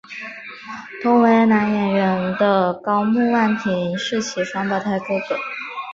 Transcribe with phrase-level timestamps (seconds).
[1.03, 5.37] 同为男演员的高木万平是其双胞胎哥哥。